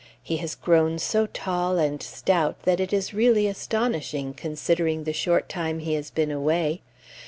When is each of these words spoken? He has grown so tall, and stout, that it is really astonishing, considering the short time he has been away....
He 0.23 0.37
has 0.37 0.55
grown 0.55 0.97
so 0.97 1.27
tall, 1.27 1.77
and 1.77 2.01
stout, 2.01 2.63
that 2.63 2.79
it 2.79 2.91
is 2.91 3.13
really 3.13 3.45
astonishing, 3.45 4.33
considering 4.33 5.03
the 5.03 5.13
short 5.13 5.47
time 5.47 5.77
he 5.77 5.93
has 5.93 6.09
been 6.09 6.31
away.... 6.31 6.81